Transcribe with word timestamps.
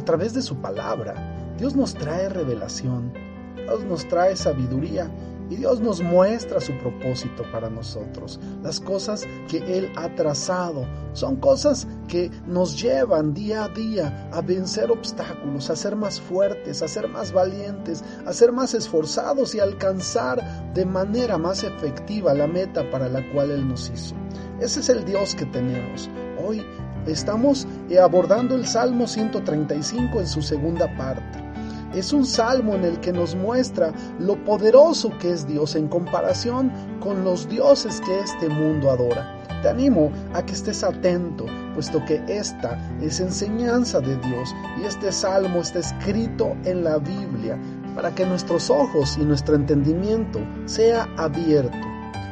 a 0.00 0.04
través 0.04 0.32
de 0.32 0.42
su 0.42 0.56
palabra. 0.56 1.14
Dios 1.58 1.76
nos 1.76 1.94
trae 1.94 2.28
revelación, 2.28 3.12
Dios 3.54 3.84
nos 3.84 4.08
trae 4.08 4.34
sabiduría 4.34 5.10
y 5.50 5.56
Dios 5.56 5.80
nos 5.80 6.00
muestra 6.00 6.60
su 6.60 6.72
propósito 6.78 7.42
para 7.52 7.68
nosotros. 7.68 8.40
Las 8.62 8.80
cosas 8.80 9.26
que 9.48 9.58
Él 9.58 9.92
ha 9.96 10.14
trazado 10.14 10.86
son 11.12 11.36
cosas 11.36 11.86
que 12.08 12.30
nos 12.46 12.80
llevan 12.80 13.34
día 13.34 13.64
a 13.64 13.68
día 13.68 14.30
a 14.32 14.40
vencer 14.40 14.90
obstáculos, 14.90 15.68
a 15.68 15.76
ser 15.76 15.96
más 15.96 16.20
fuertes, 16.20 16.82
a 16.82 16.88
ser 16.88 17.08
más 17.08 17.32
valientes, 17.32 18.02
a 18.24 18.32
ser 18.32 18.52
más 18.52 18.74
esforzados 18.74 19.54
y 19.54 19.60
alcanzar 19.60 20.72
de 20.72 20.86
manera 20.86 21.36
más 21.36 21.64
efectiva 21.64 22.32
la 22.32 22.46
meta 22.46 22.88
para 22.90 23.08
la 23.08 23.28
cual 23.32 23.50
Él 23.50 23.68
nos 23.68 23.90
hizo. 23.90 24.14
Ese 24.60 24.80
es 24.80 24.88
el 24.88 25.04
Dios 25.04 25.34
que 25.34 25.46
tenemos. 25.46 26.08
Hoy 26.46 26.64
estamos 27.06 27.66
abordando 28.00 28.54
el 28.54 28.66
Salmo 28.66 29.06
135 29.06 30.20
en 30.20 30.26
su 30.26 30.42
segunda 30.42 30.94
parte. 30.96 31.50
Es 31.94 32.12
un 32.12 32.24
salmo 32.24 32.74
en 32.74 32.84
el 32.84 33.00
que 33.00 33.12
nos 33.12 33.34
muestra 33.34 33.92
lo 34.20 34.36
poderoso 34.44 35.10
que 35.18 35.32
es 35.32 35.46
Dios 35.46 35.74
en 35.74 35.88
comparación 35.88 36.70
con 37.00 37.24
los 37.24 37.48
dioses 37.48 38.00
que 38.02 38.20
este 38.20 38.48
mundo 38.48 38.90
adora. 38.90 39.36
Te 39.62 39.68
animo 39.68 40.10
a 40.32 40.46
que 40.46 40.52
estés 40.52 40.84
atento, 40.84 41.46
puesto 41.74 42.02
que 42.04 42.22
esta 42.28 42.78
es 43.02 43.18
enseñanza 43.20 44.00
de 44.00 44.16
Dios 44.16 44.54
y 44.80 44.84
este 44.84 45.10
salmo 45.10 45.60
está 45.60 45.80
escrito 45.80 46.56
en 46.64 46.84
la 46.84 46.98
Biblia 46.98 47.58
para 47.94 48.14
que 48.14 48.24
nuestros 48.24 48.70
ojos 48.70 49.18
y 49.20 49.24
nuestro 49.24 49.56
entendimiento 49.56 50.40
sea 50.66 51.08
abierto. 51.16 51.76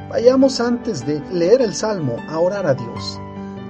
Vayamos 0.09 0.61
antes 0.61 1.05
de 1.05 1.21
leer 1.33 1.61
el 1.61 1.75
salmo 1.75 2.17
a 2.29 2.39
orar 2.39 2.65
a 2.65 2.75
Dios. 2.75 3.21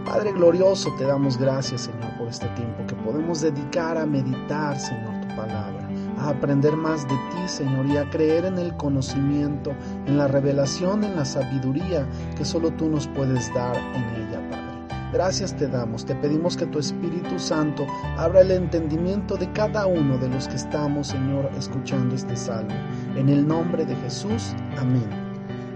Padre 0.04 0.32
glorioso, 0.32 0.90
te 0.96 1.04
damos 1.04 1.38
gracias, 1.38 1.82
Señor, 1.82 2.16
por 2.18 2.28
este 2.28 2.46
tiempo 2.48 2.86
que 2.86 2.94
podemos 2.96 3.40
dedicar 3.40 3.98
a 3.98 4.06
meditar, 4.06 4.78
Señor, 4.78 5.20
tu 5.20 5.28
palabra 5.36 5.88
a 6.18 6.30
aprender 6.30 6.76
más 6.76 7.06
de 7.08 7.14
ti, 7.14 7.46
Señor, 7.46 7.86
y 7.86 7.96
a 7.96 8.08
creer 8.10 8.44
en 8.44 8.58
el 8.58 8.76
conocimiento, 8.76 9.72
en 10.06 10.18
la 10.18 10.28
revelación, 10.28 11.04
en 11.04 11.16
la 11.16 11.24
sabiduría 11.24 12.06
que 12.36 12.44
solo 12.44 12.70
tú 12.72 12.88
nos 12.88 13.06
puedes 13.08 13.52
dar 13.54 13.76
en 13.76 14.04
ella, 14.16 14.50
Padre. 14.50 14.68
Gracias 15.12 15.56
te 15.56 15.68
damos, 15.68 16.04
te 16.04 16.14
pedimos 16.14 16.56
que 16.56 16.66
tu 16.66 16.78
Espíritu 16.78 17.38
Santo 17.38 17.86
abra 18.18 18.42
el 18.42 18.50
entendimiento 18.50 19.36
de 19.36 19.50
cada 19.52 19.86
uno 19.86 20.18
de 20.18 20.28
los 20.28 20.48
que 20.48 20.56
estamos, 20.56 21.08
Señor, 21.08 21.50
escuchando 21.56 22.14
este 22.14 22.36
salmo. 22.36 22.74
En 23.16 23.30
el 23.30 23.46
nombre 23.46 23.86
de 23.86 23.96
Jesús, 23.96 24.54
amén. 24.76 25.27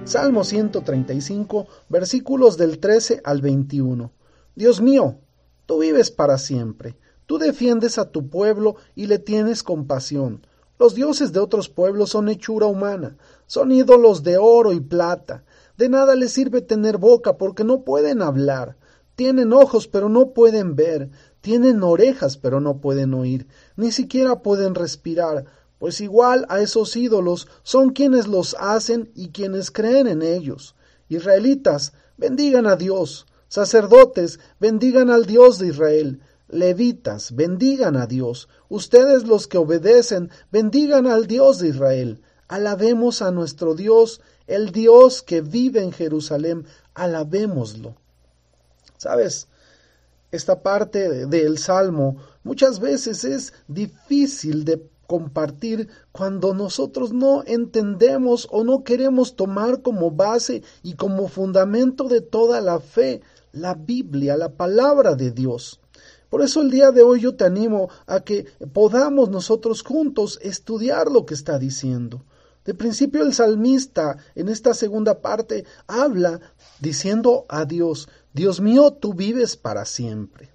Salmo 0.05 0.43
135, 0.43 1.69
versículos 1.89 2.57
del 2.57 2.81
13 2.81 3.21
al 3.23 3.41
21. 3.41 4.11
Dios 4.57 4.81
mío, 4.81 5.19
tú 5.65 5.79
vives 5.79 6.11
para 6.11 6.39
siempre. 6.39 6.97
Tú 7.27 7.39
defiendes 7.39 7.99
a 7.99 8.11
tu 8.11 8.29
pueblo 8.29 8.75
y 8.97 9.07
le 9.07 9.21
tienes 9.21 9.63
compasión. 9.63 10.45
Los 10.77 10.97
dioses 10.97 11.33
de 11.33 11.39
otros 11.39 11.69
pueblos 11.69 12.11
son 12.11 12.29
hechura 12.29 12.67
humana, 12.67 13.17
son 13.47 13.71
ídolos 13.71 14.25
de 14.25 14.39
oro 14.39 14.73
y 14.73 14.81
plata. 14.81 15.45
De 15.77 15.89
nada 15.89 16.17
les 16.17 16.33
sirve 16.33 16.63
tener 16.63 16.99
boca 16.99 17.39
porque 17.39 17.63
no 17.63 17.83
pueden 17.85 18.23
hablar. 18.23 18.77
Tienen 19.15 19.53
ojos 19.53 19.87
pero 19.87 20.09
no 20.09 20.31
pueden 20.31 20.75
ver, 20.75 21.11
tienen 21.41 21.83
orejas 21.85 22.37
pero 22.37 22.61
no 22.61 22.79
pueden 22.79 23.15
oír, 23.15 23.47
ni 23.77 23.93
siquiera 23.93 24.43
pueden 24.43 24.75
respirar, 24.75 25.45
pues 25.83 26.01
igual 26.01 26.47
a 26.49 26.61
esos 26.61 26.95
ídolos 26.95 27.49
son 27.65 27.91
quienes 27.91 28.29
los 28.29 28.55
hacen 28.61 29.11
y 29.17 29.31
quienes 29.31 29.73
creen 29.73 30.07
en 30.07 30.23
ellos. 30.23 30.77
Israelitas, 31.09 31.93
bendigan 32.17 32.69
a 32.69 32.77
Dios. 32.77 33.27
Sacerdotes, 33.49 34.39
bendigan 34.61 35.11
al 35.11 35.27
Dios 35.27 35.59
de 35.59 35.67
Israel. 35.67 36.21
Levitas, 36.47 37.35
bendigan 37.35 37.97
a 37.97 38.07
Dios. 38.07 38.49
Ustedes 38.69 39.25
los 39.25 39.49
que 39.49 39.59
obedecen, 39.59 40.31
bendigan 40.53 41.09
al 41.09 41.27
Dios 41.27 41.59
de 41.59 41.71
Israel. 41.71 42.23
Alabemos 42.47 43.21
a 43.21 43.33
nuestro 43.33 43.75
Dios, 43.75 44.21
el 44.47 44.71
Dios 44.71 45.21
que 45.21 45.41
vive 45.41 45.83
en 45.83 45.91
Jerusalén. 45.91 46.65
Alabémoslo. 46.95 47.97
¿Sabes? 48.99 49.49
Esta 50.31 50.63
parte 50.63 51.27
del 51.27 51.59
Salmo 51.59 52.19
muchas 52.45 52.79
veces 52.79 53.25
es 53.25 53.53
difícil 53.67 54.65
de 54.65 54.93
compartir 55.07 55.89
cuando 56.13 56.55
nosotros 56.55 57.13
no 57.13 57.43
entendemos 57.47 58.49
o 58.51 58.65
no 58.65 58.85
queremos 58.85 59.37
tomar 59.37 59.83
como 59.83 60.11
base 60.11 60.63
y 60.83 60.95
como 60.95 61.29
fundamento 61.29 62.09
de 62.09 62.21
toda 62.21 62.61
la 62.61 62.81
fe 62.81 63.21
la 63.53 63.75
Biblia, 63.75 64.37
la 64.37 64.51
palabra 64.51 65.15
de 65.15 65.31
Dios. 65.31 65.81
Por 66.31 66.41
eso 66.41 66.63
el 66.63 66.71
día 66.71 66.91
de 66.93 67.03
hoy 67.03 67.21
yo 67.21 67.37
te 67.37 67.45
animo 67.45 67.91
a 68.07 68.21
que 68.21 68.47
podamos 68.73 69.29
nosotros 69.29 69.83
juntos 69.83 70.39
estudiar 70.43 71.11
lo 71.11 71.27
que 71.27 71.35
está 71.35 71.59
diciendo. 71.59 72.25
De 72.65 72.75
principio 72.75 73.23
el 73.23 73.35
salmista 73.35 74.17
en 74.35 74.49
esta 74.49 74.73
segunda 74.73 75.21
parte 75.21 75.67
habla 75.87 76.41
diciendo 76.81 77.45
a 77.49 77.65
Dios, 77.65 78.09
Dios 78.33 78.61
mío, 78.61 78.93
tú 78.93 79.15
vives 79.15 79.57
para 79.57 79.85
siempre. 79.85 80.51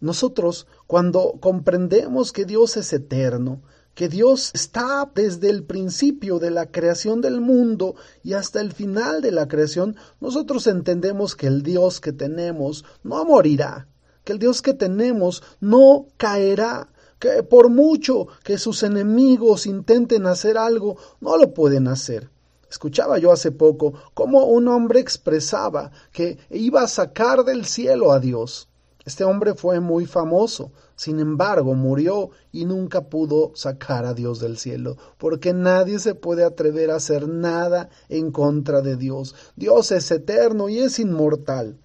Nosotros, 0.00 0.66
cuando 0.90 1.36
comprendemos 1.38 2.32
que 2.32 2.44
Dios 2.44 2.76
es 2.76 2.92
eterno, 2.92 3.62
que 3.94 4.08
Dios 4.08 4.50
está 4.54 5.08
desde 5.14 5.48
el 5.48 5.62
principio 5.62 6.40
de 6.40 6.50
la 6.50 6.66
creación 6.72 7.20
del 7.20 7.40
mundo 7.40 7.94
y 8.24 8.32
hasta 8.32 8.60
el 8.60 8.72
final 8.72 9.22
de 9.22 9.30
la 9.30 9.46
creación, 9.46 9.94
nosotros 10.20 10.66
entendemos 10.66 11.36
que 11.36 11.46
el 11.46 11.62
Dios 11.62 12.00
que 12.00 12.10
tenemos 12.10 12.84
no 13.04 13.24
morirá, 13.24 13.86
que 14.24 14.32
el 14.32 14.40
Dios 14.40 14.62
que 14.62 14.74
tenemos 14.74 15.44
no 15.60 16.08
caerá, 16.16 16.88
que 17.20 17.44
por 17.44 17.68
mucho 17.68 18.26
que 18.42 18.58
sus 18.58 18.82
enemigos 18.82 19.66
intenten 19.66 20.26
hacer 20.26 20.58
algo, 20.58 20.96
no 21.20 21.36
lo 21.36 21.54
pueden 21.54 21.86
hacer. 21.86 22.30
Escuchaba 22.68 23.18
yo 23.18 23.30
hace 23.30 23.52
poco 23.52 23.94
cómo 24.12 24.46
un 24.46 24.66
hombre 24.66 24.98
expresaba 24.98 25.92
que 26.10 26.38
iba 26.50 26.82
a 26.82 26.88
sacar 26.88 27.44
del 27.44 27.64
cielo 27.64 28.10
a 28.10 28.18
Dios. 28.18 28.69
Este 29.04 29.24
hombre 29.24 29.54
fue 29.54 29.80
muy 29.80 30.04
famoso, 30.04 30.72
sin 30.94 31.20
embargo 31.20 31.74
murió 31.74 32.30
y 32.52 32.66
nunca 32.66 33.08
pudo 33.08 33.52
sacar 33.54 34.04
a 34.04 34.12
Dios 34.12 34.40
del 34.40 34.58
cielo, 34.58 34.96
porque 35.16 35.54
nadie 35.54 35.98
se 35.98 36.14
puede 36.14 36.44
atrever 36.44 36.90
a 36.90 36.96
hacer 36.96 37.26
nada 37.26 37.88
en 38.10 38.30
contra 38.30 38.82
de 38.82 38.96
Dios. 38.96 39.34
Dios 39.56 39.90
es 39.92 40.10
eterno 40.10 40.68
y 40.68 40.80
es 40.80 40.98
inmortal. 40.98 41.78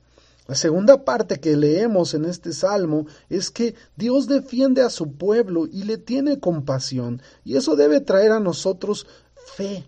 La 0.47 0.55
segunda 0.55 1.05
parte 1.05 1.39
que 1.39 1.55
leemos 1.55 2.13
en 2.13 2.25
este 2.25 2.53
salmo 2.53 3.07
es 3.29 3.49
que 3.49 3.75
Dios 3.95 4.27
defiende 4.27 4.83
a 4.83 4.91
su 4.91 5.13
pueblo 5.13 5.65
y 5.65 5.83
le 5.83 5.97
tiene 5.97 6.39
compasión, 6.39 7.21
y 7.43 7.55
eso 7.55 7.75
debe 7.75 8.01
traer 8.01 8.31
a 8.31 8.39
nosotros 8.39 9.07
fe, 9.55 9.87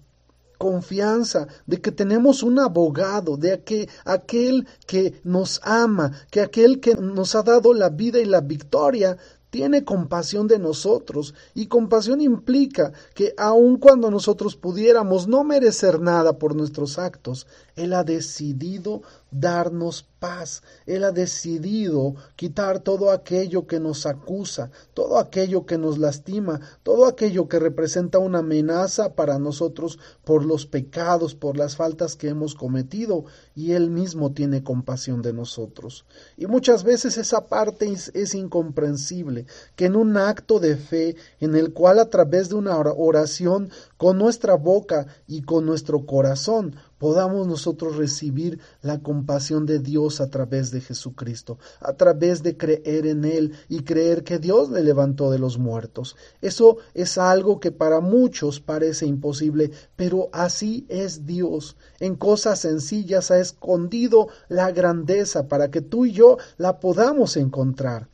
confianza 0.57 1.47
de 1.65 1.79
que 1.81 1.91
tenemos 1.91 2.43
un 2.43 2.59
abogado, 2.59 3.37
de 3.37 3.63
que 3.63 3.89
aquel 4.05 4.67
que 4.85 5.19
nos 5.23 5.61
ama, 5.63 6.11
que 6.31 6.41
aquel 6.41 6.79
que 6.79 6.95
nos 6.95 7.35
ha 7.35 7.43
dado 7.43 7.73
la 7.73 7.89
vida 7.89 8.19
y 8.19 8.25
la 8.25 8.41
victoria 8.41 9.17
tiene 9.49 9.83
compasión 9.83 10.47
de 10.47 10.59
nosotros. 10.59 11.33
Y 11.55 11.67
compasión 11.67 12.21
implica 12.21 12.91
que 13.13 13.33
aun 13.37 13.77
cuando 13.77 14.11
nosotros 14.11 14.55
pudiéramos 14.55 15.27
no 15.27 15.43
merecer 15.43 15.99
nada 15.99 16.37
por 16.37 16.55
nuestros 16.55 16.99
actos, 16.99 17.47
Él 17.75 17.93
ha 17.93 18.03
decidido 18.03 19.01
darnos 19.31 20.05
paz. 20.19 20.63
Él 20.85 21.03
ha 21.03 21.11
decidido 21.11 22.15
quitar 22.35 22.79
todo 22.79 23.11
aquello 23.11 23.67
que 23.67 23.79
nos 23.79 24.05
acusa, 24.05 24.71
todo 24.93 25.19
aquello 25.19 25.65
que 25.65 25.77
nos 25.77 25.97
lastima, 25.97 26.59
todo 26.83 27.05
aquello 27.05 27.47
que 27.47 27.59
representa 27.59 28.19
una 28.19 28.39
amenaza 28.39 29.13
para 29.15 29.39
nosotros 29.39 29.99
por 30.23 30.45
los 30.45 30.65
pecados, 30.65 31.35
por 31.35 31.57
las 31.57 31.75
faltas 31.75 32.15
que 32.15 32.29
hemos 32.29 32.55
cometido, 32.55 33.25
y 33.55 33.73
Él 33.73 33.89
mismo 33.89 34.31
tiene 34.31 34.63
compasión 34.63 35.21
de 35.21 35.33
nosotros. 35.33 36.05
Y 36.35 36.47
muchas 36.47 36.83
veces 36.83 37.17
esa 37.17 37.47
parte 37.47 37.91
es, 37.91 38.35
incomprensible, 38.35 39.45
que 39.75 39.85
en 39.85 39.95
un 39.95 40.17
acto 40.17 40.59
de 40.59 40.77
fe, 40.77 41.15
en 41.39 41.55
el 41.55 41.73
cual 41.73 41.99
a 41.99 42.09
través 42.09 42.49
de 42.49 42.55
una 42.55 42.77
oración 42.77 43.69
con 43.97 44.17
nuestra 44.17 44.55
boca 44.55 45.07
y 45.27 45.41
con 45.41 45.65
nuestro 45.65 46.05
corazón 46.05 46.75
podamos 46.97 47.47
nosotros 47.47 47.95
recibir 47.95 48.59
la 48.81 48.99
compasión 48.99 49.65
de 49.65 49.79
Dios 49.79 50.21
a 50.21 50.29
través 50.29 50.71
de 50.71 50.81
Jesucristo, 50.81 51.57
a 51.79 51.93
través 51.93 52.43
de 52.43 52.57
creer 52.57 53.07
en 53.07 53.25
Él 53.25 53.53
y 53.69 53.83
creer 53.83 54.23
que 54.23 54.39
Dios 54.39 54.69
le 54.69 54.83
levantó 54.83 55.31
de 55.31 55.39
los 55.39 55.57
muertos. 55.57 56.15
Eso 56.41 56.77
es 56.93 57.17
algo 57.17 57.59
que 57.59 57.71
para 57.71 57.99
muchos 57.99 58.59
parece 58.59 59.05
imposible, 59.05 59.71
pero 59.95 60.29
así 60.31 60.85
es 60.89 61.25
Dios. 61.25 61.75
En 61.99 62.15
cosas 62.15 62.59
sencillas 62.59 63.31
ha 63.31 63.39
escondido 63.39 64.27
la 64.49 64.71
grandeza 64.71 65.47
para 65.47 65.69
que 65.69 65.81
tú 65.81 66.05
y 66.05 66.11
yo 66.11 66.37
la 66.57 66.79
podamos 66.79 67.37
encontrar. 67.37 68.07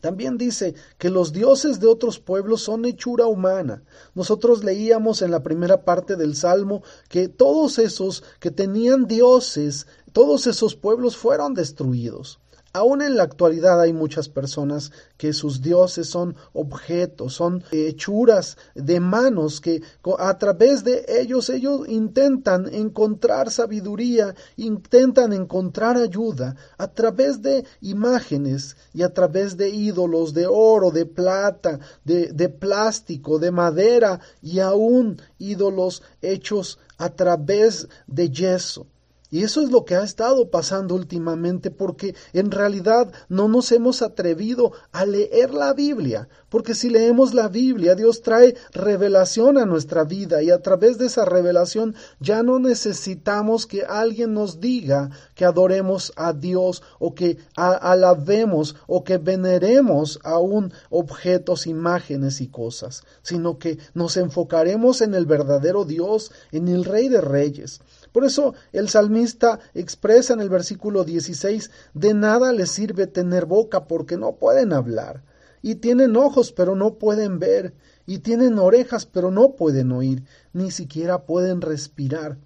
También 0.00 0.38
dice 0.38 0.74
que 0.98 1.10
los 1.10 1.32
dioses 1.32 1.78
de 1.80 1.86
otros 1.86 2.18
pueblos 2.18 2.62
son 2.62 2.84
hechura 2.84 3.26
humana. 3.26 3.82
Nosotros 4.14 4.64
leíamos 4.64 5.22
en 5.22 5.30
la 5.30 5.42
primera 5.42 5.84
parte 5.84 6.16
del 6.16 6.34
Salmo 6.34 6.82
que 7.08 7.28
todos 7.28 7.78
esos 7.78 8.24
que 8.38 8.50
tenían 8.50 9.06
dioses, 9.06 9.86
todos 10.12 10.46
esos 10.46 10.74
pueblos 10.74 11.16
fueron 11.16 11.54
destruidos. 11.54 12.40
Aún 12.72 13.02
en 13.02 13.16
la 13.16 13.24
actualidad 13.24 13.80
hay 13.80 13.92
muchas 13.92 14.28
personas 14.28 14.92
que 15.16 15.32
sus 15.32 15.60
dioses 15.60 16.08
son 16.08 16.36
objetos, 16.52 17.34
son 17.34 17.64
hechuras 17.72 18.56
de 18.76 19.00
manos 19.00 19.60
que 19.60 19.82
a 20.20 20.38
través 20.38 20.84
de 20.84 21.04
ellos 21.08 21.50
ellos 21.50 21.88
intentan 21.88 22.72
encontrar 22.72 23.50
sabiduría, 23.50 24.36
intentan 24.56 25.32
encontrar 25.32 25.96
ayuda 25.96 26.54
a 26.78 26.86
través 26.86 27.42
de 27.42 27.64
imágenes 27.80 28.76
y 28.94 29.02
a 29.02 29.12
través 29.12 29.56
de 29.56 29.70
ídolos 29.70 30.32
de 30.32 30.46
oro, 30.46 30.92
de 30.92 31.06
plata, 31.06 31.80
de, 32.04 32.48
plástico, 32.48 33.40
de 33.40 33.50
madera 33.50 34.20
y 34.42 34.60
aún 34.60 35.20
ídolos 35.40 36.04
hechos 36.22 36.78
a 36.98 37.08
través 37.08 37.88
de 38.06 38.30
yeso. 38.30 38.86
Y 39.30 39.44
eso 39.44 39.62
es 39.62 39.70
lo 39.70 39.84
que 39.84 39.94
ha 39.94 40.02
estado 40.02 40.50
pasando 40.50 40.96
últimamente 40.96 41.70
porque 41.70 42.16
en 42.32 42.50
realidad 42.50 43.12
no 43.28 43.46
nos 43.46 43.70
hemos 43.70 44.02
atrevido 44.02 44.72
a 44.90 45.06
leer 45.06 45.54
la 45.54 45.72
Biblia, 45.72 46.28
porque 46.48 46.74
si 46.74 46.90
leemos 46.90 47.32
la 47.32 47.46
Biblia 47.46 47.94
Dios 47.94 48.22
trae 48.22 48.56
revelación 48.72 49.56
a 49.56 49.66
nuestra 49.66 50.02
vida 50.02 50.42
y 50.42 50.50
a 50.50 50.62
través 50.62 50.98
de 50.98 51.06
esa 51.06 51.24
revelación 51.24 51.94
ya 52.18 52.42
no 52.42 52.58
necesitamos 52.58 53.66
que 53.66 53.84
alguien 53.84 54.34
nos 54.34 54.60
diga 54.60 55.10
que 55.36 55.44
adoremos 55.44 56.12
a 56.16 56.32
Dios 56.32 56.82
o 56.98 57.14
que 57.14 57.38
alabemos 57.54 58.74
o 58.88 59.04
que 59.04 59.18
veneremos 59.18 60.18
aún 60.24 60.72
objetos, 60.90 61.68
imágenes 61.68 62.40
y 62.40 62.48
cosas, 62.48 63.04
sino 63.22 63.58
que 63.58 63.78
nos 63.94 64.16
enfocaremos 64.16 65.00
en 65.02 65.14
el 65.14 65.26
verdadero 65.26 65.84
Dios, 65.84 66.32
en 66.50 66.66
el 66.66 66.84
Rey 66.84 67.08
de 67.08 67.20
Reyes. 67.20 67.80
Por 68.12 68.24
eso 68.24 68.54
el 68.72 68.88
salmista 68.88 69.60
expresa 69.74 70.34
en 70.34 70.40
el 70.40 70.48
versículo 70.48 71.04
16, 71.04 71.70
de 71.94 72.14
nada 72.14 72.52
les 72.52 72.70
sirve 72.70 73.06
tener 73.06 73.46
boca 73.46 73.86
porque 73.86 74.16
no 74.16 74.32
pueden 74.36 74.72
hablar, 74.72 75.22
y 75.62 75.76
tienen 75.76 76.16
ojos 76.16 76.52
pero 76.52 76.74
no 76.74 76.94
pueden 76.94 77.38
ver, 77.38 77.74
y 78.06 78.18
tienen 78.18 78.58
orejas 78.58 79.06
pero 79.06 79.30
no 79.30 79.52
pueden 79.52 79.92
oír, 79.92 80.24
ni 80.52 80.70
siquiera 80.70 81.24
pueden 81.24 81.60
respirar. 81.60 82.38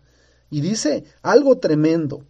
Y 0.51 0.61
dice 0.61 1.05
algo 1.23 1.59
tremendo. 1.59 2.25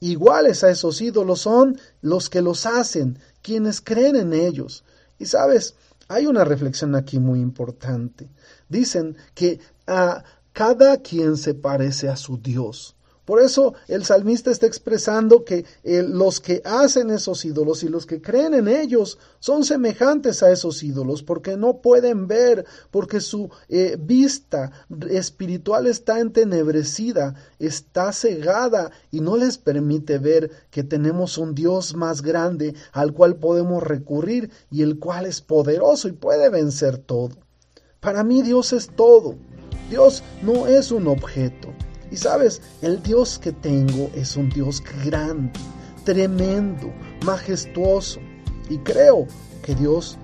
Iguales 0.00 0.62
a 0.62 0.70
esos 0.70 1.00
ídolos 1.00 1.40
son 1.40 1.78
los 2.00 2.30
que 2.30 2.40
los 2.40 2.66
hacen, 2.66 3.18
quienes 3.42 3.80
creen 3.80 4.14
en 4.14 4.32
ellos. 4.32 4.84
Y 5.18 5.26
sabes, 5.26 5.74
hay 6.08 6.26
una 6.26 6.44
reflexión 6.44 6.94
aquí 6.94 7.18
muy 7.18 7.40
importante. 7.40 8.30
Dicen 8.68 9.16
que 9.34 9.60
a, 9.86 10.24
cada 10.58 10.96
quien 10.96 11.36
se 11.36 11.54
parece 11.54 12.08
a 12.08 12.16
su 12.16 12.36
Dios. 12.36 12.96
Por 13.24 13.40
eso 13.40 13.74
el 13.86 14.04
salmista 14.04 14.50
está 14.50 14.66
expresando 14.66 15.44
que 15.44 15.64
eh, 15.84 16.02
los 16.02 16.40
que 16.40 16.62
hacen 16.64 17.10
esos 17.10 17.44
ídolos 17.44 17.84
y 17.84 17.88
los 17.88 18.06
que 18.06 18.20
creen 18.20 18.54
en 18.54 18.66
ellos 18.66 19.20
son 19.38 19.62
semejantes 19.62 20.42
a 20.42 20.50
esos 20.50 20.82
ídolos 20.82 21.22
porque 21.22 21.56
no 21.56 21.80
pueden 21.80 22.26
ver, 22.26 22.66
porque 22.90 23.20
su 23.20 23.48
eh, 23.68 23.96
vista 24.00 24.72
espiritual 25.10 25.86
está 25.86 26.18
entenebrecida, 26.18 27.36
está 27.60 28.12
cegada 28.12 28.90
y 29.12 29.20
no 29.20 29.36
les 29.36 29.58
permite 29.58 30.18
ver 30.18 30.50
que 30.72 30.82
tenemos 30.82 31.38
un 31.38 31.54
Dios 31.54 31.94
más 31.94 32.20
grande 32.20 32.74
al 32.90 33.12
cual 33.12 33.36
podemos 33.36 33.80
recurrir 33.84 34.50
y 34.72 34.82
el 34.82 34.98
cual 34.98 35.26
es 35.26 35.40
poderoso 35.40 36.08
y 36.08 36.12
puede 36.14 36.48
vencer 36.48 36.98
todo. 36.98 37.36
Para 38.00 38.24
mí 38.24 38.42
Dios 38.42 38.72
es 38.72 38.88
todo. 38.88 39.36
Dios 39.90 40.22
no 40.42 40.66
es 40.66 40.90
un 40.90 41.06
objeto. 41.06 41.72
Y 42.10 42.16
sabes, 42.16 42.62
el 42.82 43.02
Dios 43.02 43.38
que 43.38 43.52
tengo 43.52 44.10
es 44.14 44.36
un 44.36 44.48
Dios 44.48 44.82
grande, 45.04 45.52
tremendo, 46.04 46.92
majestuoso. 47.24 48.20
Y 48.70 48.78
creo 48.78 49.26
que 49.62 49.74
Dios 49.74 50.16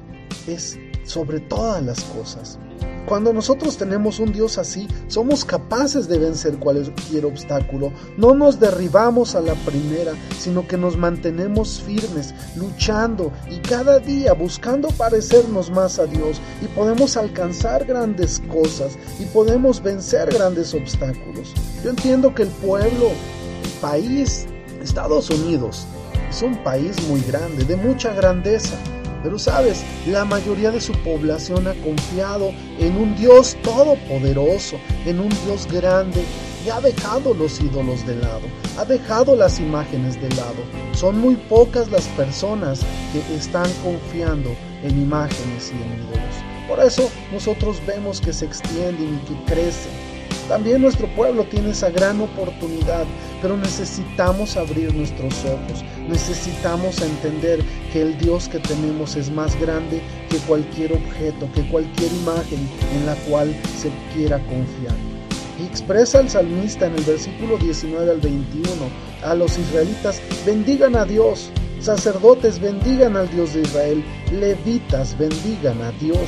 es 0.46 0.78
sobre 1.04 1.40
todas 1.40 1.82
las 1.82 2.02
cosas. 2.04 2.58
Cuando 3.06 3.34
nosotros 3.34 3.76
tenemos 3.76 4.18
un 4.18 4.32
Dios 4.32 4.56
así, 4.56 4.88
somos 5.08 5.44
capaces 5.44 6.08
de 6.08 6.18
vencer 6.18 6.58
cualquier 6.58 7.26
obstáculo. 7.26 7.92
No 8.16 8.34
nos 8.34 8.58
derribamos 8.58 9.34
a 9.34 9.40
la 9.40 9.54
primera, 9.54 10.12
sino 10.38 10.66
que 10.66 10.78
nos 10.78 10.96
mantenemos 10.96 11.82
firmes, 11.82 12.34
luchando 12.56 13.30
y 13.50 13.58
cada 13.58 13.98
día 13.98 14.32
buscando 14.32 14.88
parecernos 14.88 15.70
más 15.70 15.98
a 15.98 16.06
Dios 16.06 16.40
y 16.62 16.66
podemos 16.68 17.16
alcanzar 17.16 17.84
grandes 17.84 18.40
cosas 18.50 18.96
y 19.18 19.26
podemos 19.26 19.82
vencer 19.82 20.32
grandes 20.32 20.72
obstáculos. 20.72 21.52
Yo 21.82 21.90
entiendo 21.90 22.34
que 22.34 22.44
el 22.44 22.48
pueblo, 22.48 23.08
el 23.62 23.80
país, 23.82 24.46
Estados 24.82 25.28
Unidos, 25.28 25.86
es 26.30 26.40
un 26.40 26.56
país 26.64 26.96
muy 27.08 27.20
grande, 27.20 27.64
de 27.64 27.76
mucha 27.76 28.14
grandeza 28.14 28.76
pero 29.24 29.38
sabes, 29.38 29.82
la 30.06 30.26
mayoría 30.26 30.70
de 30.70 30.82
su 30.82 30.92
población 31.02 31.66
ha 31.66 31.72
confiado 31.76 32.52
en 32.78 32.94
un 32.98 33.16
Dios 33.16 33.56
todopoderoso, 33.62 34.76
en 35.06 35.18
un 35.18 35.30
Dios 35.46 35.66
grande, 35.66 36.22
y 36.62 36.68
ha 36.68 36.78
dejado 36.82 37.32
los 37.32 37.58
ídolos 37.58 38.06
de 38.06 38.16
lado, 38.16 38.42
ha 38.76 38.84
dejado 38.84 39.34
las 39.34 39.58
imágenes 39.60 40.20
de 40.20 40.28
lado. 40.36 40.62
Son 40.92 41.18
muy 41.18 41.36
pocas 41.36 41.90
las 41.90 42.06
personas 42.08 42.82
que 43.14 43.34
están 43.34 43.70
confiando 43.82 44.50
en 44.82 45.00
imágenes 45.00 45.72
y 45.72 45.82
en 45.82 46.04
ídolos. 46.04 46.34
Por 46.68 46.80
eso 46.80 47.10
nosotros 47.32 47.80
vemos 47.86 48.20
que 48.20 48.32
se 48.34 48.44
extienden 48.44 49.22
y 49.22 49.26
que 49.26 49.54
crecen 49.54 50.13
también 50.48 50.82
nuestro 50.82 51.06
pueblo 51.14 51.44
tiene 51.44 51.70
esa 51.70 51.90
gran 51.90 52.20
oportunidad, 52.20 53.04
pero 53.40 53.56
necesitamos 53.56 54.56
abrir 54.56 54.94
nuestros 54.94 55.34
ojos, 55.44 55.84
necesitamos 56.08 57.00
entender 57.00 57.60
que 57.92 58.02
el 58.02 58.18
Dios 58.18 58.48
que 58.48 58.58
tenemos 58.58 59.16
es 59.16 59.30
más 59.30 59.58
grande 59.60 60.02
que 60.28 60.36
cualquier 60.38 60.92
objeto, 60.92 61.48
que 61.54 61.66
cualquier 61.70 62.12
imagen 62.12 62.68
en 62.94 63.06
la 63.06 63.14
cual 63.28 63.54
se 63.76 63.90
quiera 64.14 64.38
confiar. 64.38 64.94
Y 65.58 65.66
expresa 65.66 66.20
el 66.20 66.28
salmista 66.28 66.86
en 66.86 66.94
el 66.96 67.04
versículo 67.04 67.56
19 67.58 68.10
al 68.10 68.20
21 68.20 68.68
a 69.22 69.34
los 69.34 69.56
israelitas, 69.56 70.20
bendigan 70.44 70.96
a 70.96 71.04
Dios, 71.04 71.50
sacerdotes 71.80 72.58
bendigan 72.58 73.16
al 73.16 73.30
Dios 73.30 73.54
de 73.54 73.62
Israel, 73.62 74.04
levitas 74.32 75.16
bendigan 75.16 75.80
a 75.82 75.92
Dios, 75.92 76.18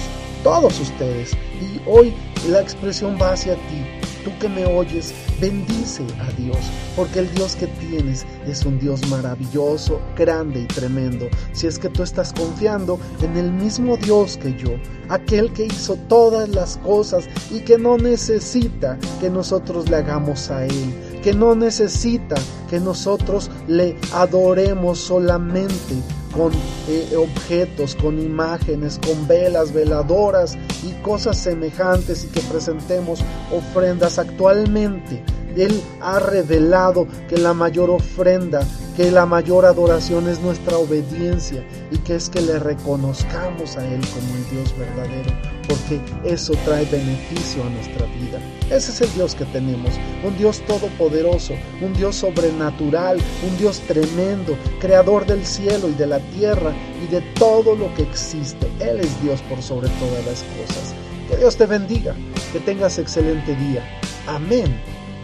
todos 0.42 0.78
ustedes. 0.80 1.32
Y 1.60 1.80
hoy 1.86 2.14
la 2.48 2.60
expresión 2.60 3.18
va 3.20 3.32
hacia 3.32 3.54
ti, 3.54 3.84
tú 4.24 4.30
que 4.38 4.48
me 4.48 4.64
oyes, 4.66 5.12
bendice 5.40 6.04
a 6.20 6.30
Dios, 6.40 6.58
porque 6.94 7.20
el 7.20 7.34
Dios 7.34 7.56
que 7.56 7.66
tienes 7.66 8.24
es 8.46 8.64
un 8.64 8.78
Dios 8.78 9.06
maravilloso, 9.08 10.00
grande 10.16 10.60
y 10.60 10.66
tremendo. 10.66 11.26
Si 11.52 11.66
es 11.66 11.78
que 11.78 11.88
tú 11.88 12.02
estás 12.02 12.32
confiando 12.32 12.98
en 13.22 13.36
el 13.36 13.52
mismo 13.52 13.96
Dios 13.96 14.36
que 14.36 14.54
yo, 14.56 14.70
aquel 15.08 15.52
que 15.52 15.66
hizo 15.66 15.96
todas 16.08 16.48
las 16.48 16.76
cosas 16.78 17.28
y 17.50 17.60
que 17.60 17.78
no 17.78 17.96
necesita 17.98 18.98
que 19.20 19.28
nosotros 19.28 19.90
le 19.90 19.96
hagamos 19.96 20.50
a 20.50 20.64
Él, 20.64 21.20
que 21.22 21.32
no 21.32 21.54
necesita 21.54 22.36
que 22.70 22.78
nosotros 22.78 23.50
le 23.66 23.96
adoremos 24.12 24.98
solamente 24.98 25.94
con 26.36 26.52
eh, 26.88 27.16
objetos, 27.16 27.94
con 27.96 28.18
imágenes, 28.18 29.00
con 29.04 29.26
velas, 29.26 29.72
veladoras 29.72 30.56
y 30.84 30.92
cosas 31.02 31.38
semejantes 31.38 32.24
y 32.24 32.28
que 32.28 32.40
presentemos 32.42 33.20
ofrendas 33.50 34.18
actualmente. 34.18 35.22
Él 35.56 35.82
ha 36.00 36.18
revelado 36.18 37.06
que 37.28 37.36
la 37.36 37.54
mayor 37.54 37.90
ofrenda 37.90 38.60
que 38.96 39.10
la 39.10 39.26
mayor 39.26 39.66
adoración 39.66 40.26
es 40.26 40.40
nuestra 40.40 40.78
obediencia 40.78 41.62
y 41.90 41.98
que 41.98 42.14
es 42.14 42.30
que 42.30 42.40
le 42.40 42.58
reconozcamos 42.58 43.76
a 43.76 43.84
Él 43.84 44.00
como 44.08 44.34
el 44.34 44.50
Dios 44.50 44.74
verdadero, 44.78 45.30
porque 45.68 46.00
eso 46.24 46.54
trae 46.64 46.86
beneficio 46.86 47.62
a 47.62 47.68
nuestra 47.68 48.06
vida. 48.06 48.40
Ese 48.70 48.92
es 48.92 49.00
el 49.02 49.12
Dios 49.12 49.34
que 49.34 49.44
tenemos, 49.46 49.92
un 50.24 50.34
Dios 50.38 50.62
todopoderoso, 50.66 51.52
un 51.82 51.92
Dios 51.92 52.16
sobrenatural, 52.16 53.18
un 53.46 53.56
Dios 53.58 53.80
tremendo, 53.80 54.56
creador 54.80 55.26
del 55.26 55.44
cielo 55.44 55.90
y 55.90 55.94
de 55.94 56.06
la 56.06 56.18
tierra 56.30 56.72
y 57.04 57.12
de 57.12 57.20
todo 57.34 57.76
lo 57.76 57.94
que 57.94 58.02
existe. 58.02 58.66
Él 58.80 59.00
es 59.00 59.22
Dios 59.22 59.42
por 59.42 59.60
sobre 59.62 59.88
todas 59.90 60.24
las 60.24 60.42
cosas. 60.42 60.94
Que 61.28 61.36
Dios 61.36 61.56
te 61.56 61.66
bendiga, 61.66 62.14
que 62.50 62.60
tengas 62.60 62.98
excelente 62.98 63.54
día. 63.56 63.84
Amén, 64.26 64.80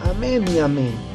amén 0.09 0.45
y 0.47 0.59
amén. 0.59 1.12